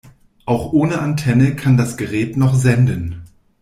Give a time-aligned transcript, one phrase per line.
[0.47, 3.21] Auch ohne Antenne kann das Gerät noch senden.